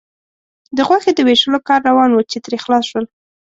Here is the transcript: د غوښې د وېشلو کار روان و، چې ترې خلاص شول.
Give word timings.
د 0.77 0.77
غوښې 0.87 1.11
د 1.15 1.19
وېشلو 1.27 1.59
کار 1.67 1.79
روان 1.89 2.09
و، 2.13 2.19
چې 2.31 2.37
ترې 2.43 2.57
خلاص 2.63 2.83
شول. 2.91 3.05